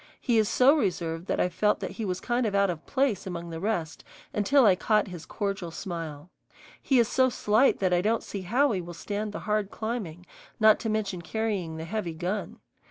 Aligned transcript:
He 0.19 0.39
is 0.39 0.49
so 0.49 0.75
reserved 0.75 1.27
that 1.27 1.39
I 1.39 1.47
felt 1.47 1.79
that 1.79 1.91
he 1.91 2.05
was 2.05 2.19
kind 2.19 2.47
of 2.47 2.55
out 2.55 2.71
of 2.71 2.83
place 2.87 3.27
among 3.27 3.51
the 3.51 3.59
rest 3.59 4.03
until 4.33 4.65
I 4.65 4.73
caught 4.75 5.09
his 5.09 5.27
cordial 5.27 5.69
smile. 5.69 6.31
He 6.81 6.97
is 6.97 7.07
so 7.07 7.29
slight 7.29 7.77
that 7.77 7.93
I 7.93 8.01
don't 8.01 8.23
see 8.23 8.41
how 8.41 8.71
he 8.71 8.81
will 8.81 8.95
stand 8.95 9.31
the 9.31 9.41
hard 9.41 9.69
climbing, 9.69 10.25
not 10.59 10.79
to 10.79 10.89
mention 10.89 11.21
carrying 11.21 11.77
the 11.77 11.85
heavy 11.85 12.15
gun. 12.15 12.57